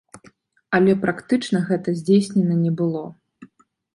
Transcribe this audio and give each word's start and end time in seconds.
Але 0.77 0.95
практычна 1.03 1.61
гэта 1.69 1.93
здзейснена 2.01 2.55
не 2.65 2.71
было. 2.83 3.03